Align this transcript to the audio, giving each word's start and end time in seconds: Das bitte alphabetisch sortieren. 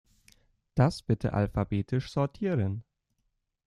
Das 0.73 1.03
bitte 1.03 1.31
alphabetisch 1.33 2.09
sortieren. 2.09 2.83